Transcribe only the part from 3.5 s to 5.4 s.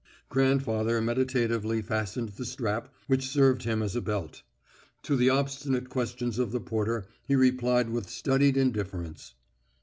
him as a belt. To the